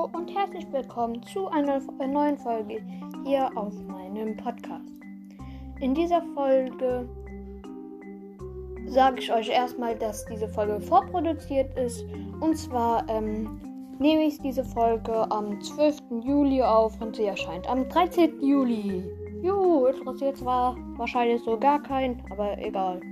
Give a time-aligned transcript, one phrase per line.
[0.00, 2.80] Und herzlich willkommen zu einer neuen Folge
[3.22, 4.94] hier auf meinem Podcast.
[5.80, 7.06] In dieser Folge
[8.86, 12.02] sage ich euch erstmal, dass diese Folge vorproduziert ist.
[12.40, 13.60] Und zwar ähm,
[13.98, 15.98] nehme ich diese Folge am 12.
[16.24, 18.40] Juli auf und sie erscheint am 13.
[18.40, 19.04] Juli.
[19.42, 23.02] Juhu, interessiert zwar wahrscheinlich so gar keinen, aber egal.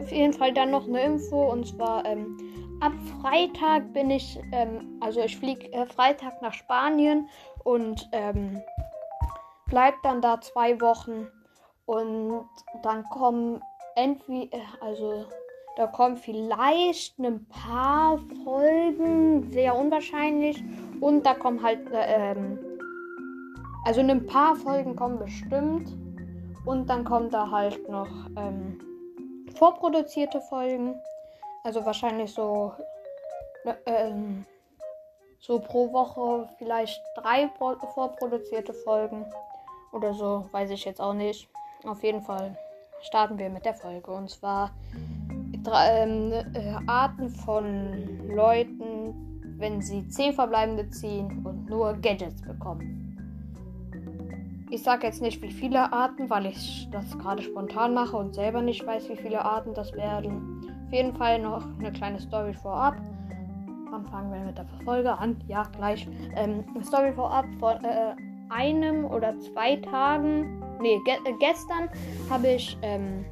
[0.00, 2.38] Auf jeden Fall dann noch eine Info und zwar ähm,
[2.80, 7.28] ab Freitag bin ich, ähm, also ich fliege äh, Freitag nach Spanien
[7.64, 8.60] und ähm,
[9.66, 11.26] bleib dann da zwei Wochen
[11.86, 12.46] und
[12.82, 13.60] dann kommen
[13.94, 15.26] entweder, also
[15.76, 20.62] da kommen vielleicht ein paar Folgen, sehr unwahrscheinlich
[21.00, 22.58] und da kommen halt, äh, ähm,
[23.84, 25.96] also ein paar Folgen kommen bestimmt
[26.64, 28.78] und dann kommen da halt noch ähm,
[29.54, 31.00] vorproduzierte Folgen.
[31.66, 32.72] Also wahrscheinlich so,
[33.64, 34.46] ne, ähm,
[35.40, 39.26] so pro Woche vielleicht drei vorproduzierte Folgen
[39.92, 41.48] oder so, weiß ich jetzt auch nicht.
[41.82, 42.56] Auf jeden Fall
[43.02, 44.12] starten wir mit der Folge.
[44.12, 44.70] Und zwar
[45.64, 53.02] drei, ähm, äh, Arten von Leuten, wenn sie zehn verbleibende ziehen und nur Gadgets bekommen.
[54.70, 58.62] Ich sage jetzt nicht, wie viele Arten, weil ich das gerade spontan mache und selber
[58.62, 60.75] nicht weiß, wie viele Arten das werden.
[60.86, 62.96] Auf jeden Fall noch eine kleine Story vorab.
[63.90, 65.36] Dann fangen wir mit der Folge an.
[65.48, 66.06] Ja, gleich.
[66.36, 68.14] Ähm, Story vorab von äh,
[68.50, 70.62] einem oder zwei Tagen.
[70.80, 71.88] Nee, ge äh, gestern
[72.30, 72.78] habe ich.
[72.82, 73.24] Ähm,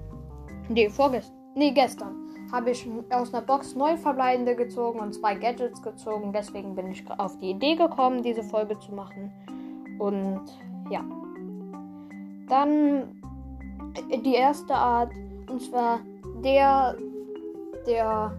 [0.69, 1.36] nee, vorgestern.
[1.55, 6.33] Nee, gestern habe ich aus einer Box neun verbleibende gezogen und zwei Gadgets gezogen.
[6.33, 9.33] Deswegen bin ich auf die Idee gekommen, diese Folge zu machen.
[9.98, 10.42] Und
[10.91, 11.05] ja.
[12.48, 13.20] Dann
[14.24, 15.12] die erste Art.
[15.48, 16.00] Und zwar
[16.42, 16.96] der
[17.86, 18.32] der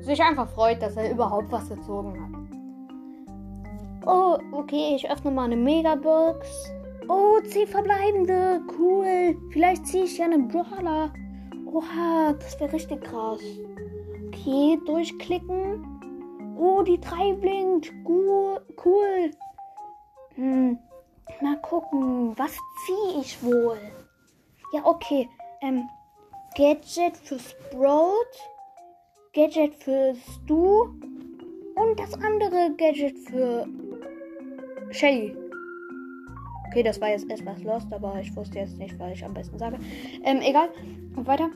[0.00, 2.38] sich einfach freut, dass er überhaupt was gezogen hat.
[4.06, 6.48] Oh, okay, ich öffne mal eine Megabox.
[7.08, 8.60] Oh, 10 verbleibende.
[8.78, 9.36] Cool.
[9.50, 11.12] Vielleicht ziehe ich ja einen Brawler.
[11.66, 13.40] Oha, das wäre richtig krass.
[14.28, 15.84] Okay, durchklicken.
[16.58, 17.92] Oh, die 3 blinkt.
[18.06, 18.60] Cool.
[18.84, 19.30] cool.
[20.34, 20.78] Hm,
[21.40, 22.32] mal gucken.
[22.38, 22.56] Was
[22.86, 23.78] ziehe ich wohl?
[24.72, 25.28] Ja, okay.
[25.60, 25.88] Ähm,
[26.56, 28.14] Gadget für Sprout.
[29.38, 30.88] Gadget für Stu
[31.76, 33.68] und das andere Gadget für
[34.90, 35.32] Shelly.
[36.66, 39.56] Okay, das war jetzt etwas lost, aber ich wusste jetzt nicht, was ich am besten
[39.56, 39.78] sage.
[40.24, 40.70] Ähm, egal.
[41.14, 41.50] Und weiter.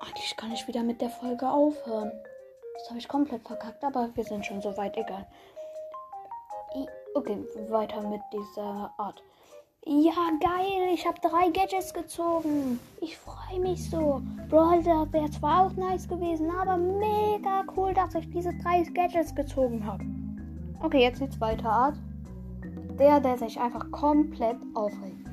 [0.00, 2.12] Eigentlich kann ich wieder mit der Folge aufhören.
[2.78, 5.26] Das habe ich komplett verkackt, aber wir sind schon so weit, egal.
[7.14, 7.36] Okay,
[7.68, 9.22] weiter mit dieser Art.
[9.88, 10.92] Ja, geil.
[10.92, 12.80] Ich habe drei Gadgets gezogen.
[13.00, 14.20] Ich freue mich so.
[14.48, 19.86] Brawler wäre zwar auch nice gewesen, aber mega cool, dass ich diese drei Gadgets gezogen
[19.86, 20.04] habe.
[20.82, 21.94] Okay, jetzt die zweite Art.
[22.98, 25.30] Der, der sich einfach komplett aufregt.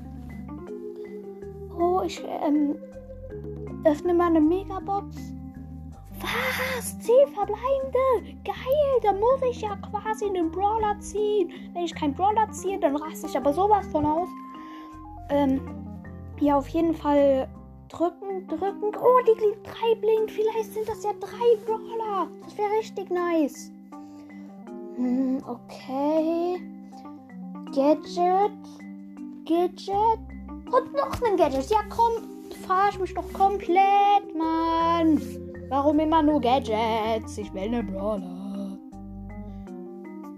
[1.75, 2.75] Oh, ich ähm,
[3.85, 5.33] öffne mal eine Megabox.
[6.23, 6.97] Was?
[6.99, 8.39] Zehn verbleibende?
[8.45, 11.51] Geil, da muss ich ja quasi einen Brawler ziehen.
[11.73, 14.29] Wenn ich keinen Brawler ziehe, dann raste ich aber sowas von aus.
[15.29, 15.61] Ähm,
[16.39, 17.49] ja, auf jeden Fall
[17.89, 18.91] drücken, drücken.
[19.01, 20.31] Oh, die Glied 3 blinkt.
[20.31, 22.29] Vielleicht sind das ja drei Brawler.
[22.43, 23.71] Das wäre richtig nice.
[24.95, 26.61] Hm, okay.
[27.75, 28.51] Gadget.
[29.45, 30.19] Gadget.
[30.71, 31.69] Und noch ein Gadget.
[31.69, 32.29] Ja, komm.
[32.65, 35.42] Verarsch mich doch komplett, Mann.
[35.69, 37.37] Warum immer nur Gadgets?
[37.37, 38.77] Ich will eine Brawler.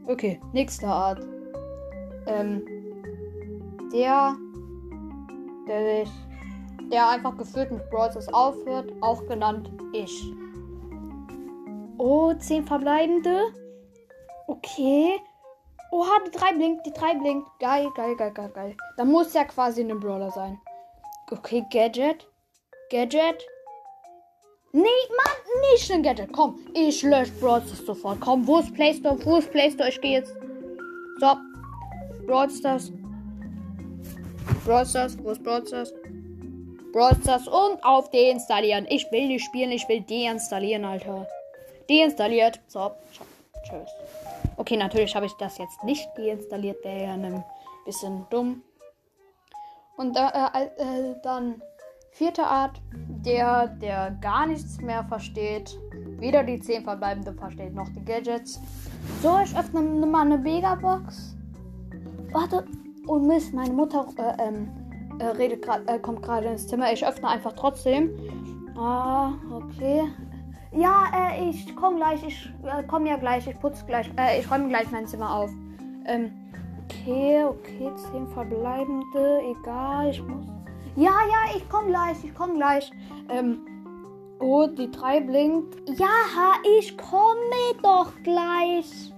[0.08, 1.20] Okay, nächste Art.
[2.28, 2.64] Ähm,
[3.92, 4.36] der
[5.68, 6.14] der sich,
[6.92, 10.34] der einfach gefühlt mit Brawl aufhört, auch genannt ich.
[11.98, 13.54] Oh, 10 verbleibende.
[14.48, 15.20] Okay.
[15.92, 17.48] Oha, die 3 blinkt, die 3 blinkt.
[17.60, 18.78] Geil, geil, geil, geil, geil.
[18.98, 20.60] Da muss ja quasi ein Brawler sein.
[21.32, 22.28] Okay, Gadget.
[22.92, 23.46] Gadget.
[24.76, 26.34] Nee, Mann, nicht ein Gadget.
[26.34, 28.20] Komm, ich lösche Brawl sofort.
[28.20, 29.18] Komm, wo ist Play Store?
[29.24, 29.88] Wo ist Play Store?
[29.88, 30.36] Ich gehe jetzt.
[31.22, 31.38] So.
[32.28, 32.92] Brawl Stars.
[34.66, 35.94] Brawl Stars, wo ist Brawl Stars?
[36.92, 38.86] Brawl Stars und auf deinstallieren.
[38.90, 41.26] Ich will nicht spielen, ich will deinstallieren, Alter.
[41.90, 42.60] Deinstalliert.
[42.68, 42.92] So,
[43.64, 43.90] tschüss.
[44.58, 47.46] Okay, natürlich habe ich das jetzt nicht deinstalliert, wäre ja ein
[47.86, 48.62] bisschen dumm.
[49.96, 51.62] Und äh, äh, dann
[52.16, 52.82] vierte Art,
[53.26, 55.78] der, der gar nichts mehr versteht.
[56.18, 58.62] Weder die 10 verbleibende versteht, noch die Gadgets.
[59.22, 61.36] So, ich öffne mal eine Megabox.
[62.32, 62.66] Warte,
[63.08, 64.72] Oh Mist, meine Mutter äh, ähm,
[65.20, 66.92] äh, redet grad, äh, kommt gerade ins Zimmer.
[66.92, 68.10] Ich öffne einfach trotzdem.
[68.78, 70.04] Ah, okay.
[70.72, 72.26] Ja, äh, ich komm gleich.
[72.26, 73.46] Ich äh, komm ja gleich.
[73.46, 74.10] Ich putze gleich.
[74.18, 75.52] Äh, ich räume gleich mein Zimmer auf.
[76.06, 76.32] Ähm,
[76.86, 77.92] okay, okay.
[78.12, 79.42] Zehn verbleibende.
[79.62, 80.55] Egal, ich muss.
[80.96, 82.24] Ja, ja, ich komm gleich.
[82.24, 82.92] Ich komm gleich.
[83.30, 83.60] Ähm,
[84.40, 85.90] oh, die drei blinkt.
[86.00, 86.08] Ja,
[86.80, 89.14] ich komme doch gleich.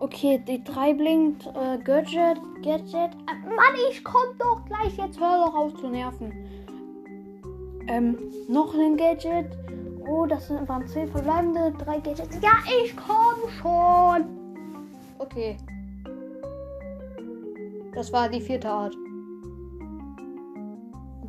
[0.00, 1.46] Okay, die drei blinkt.
[1.46, 3.14] Äh, Gadget, Gadget.
[3.14, 4.96] Äh, Mann, ich komm doch gleich.
[4.98, 6.32] Jetzt hör doch auf zu nerven.
[7.88, 9.56] Ähm, noch ein Gadget.
[10.06, 12.38] Oh, das sind waren zehn verbleibende, drei Gadgets.
[12.42, 14.26] Ja, ich komm schon.
[15.18, 15.56] Okay.
[17.94, 18.94] Das war die vierte Art.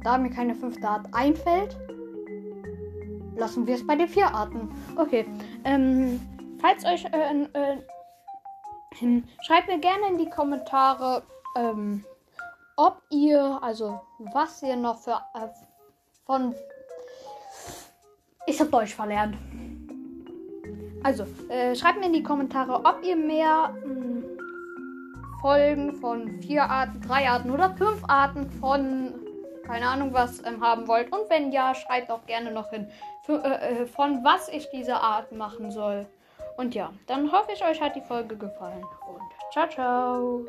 [0.05, 1.75] Da mir keine fünfte Art einfällt,
[3.35, 4.69] lassen wir es bei den vier Arten.
[4.97, 5.25] Okay.
[5.63, 6.21] Ähm,
[6.61, 11.23] falls euch äh, äh, schreibt mir gerne in die Kommentare,
[11.57, 12.05] ähm,
[12.75, 13.99] ob ihr, also
[14.31, 15.47] was ihr noch für äh,
[16.27, 16.53] von
[18.45, 19.35] ich habe Deutsch verlernt.
[21.01, 24.23] Also, äh, schreibt mir in die Kommentare, ob ihr mehr mh, hm,
[25.41, 29.24] Folgen von vier Arten, drei Arten oder fünf Arten von
[29.65, 31.11] keine Ahnung was ähm, haben wollt.
[31.11, 32.89] Und wenn ja, schreibt auch gerne noch hin,
[33.23, 36.05] für, äh, äh, von was ich diese Art machen soll.
[36.57, 38.83] Und ja, dann hoffe ich, euch hat die Folge gefallen.
[39.07, 40.45] Und ciao, ciao.